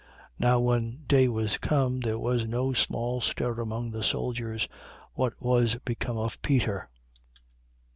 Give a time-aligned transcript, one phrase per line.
[0.39, 0.39] 12:18.
[0.39, 4.67] Now when day was come, there was no small stir among the soldiers,
[5.13, 6.89] what was become of Peter.